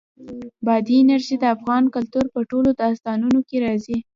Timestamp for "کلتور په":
1.95-2.39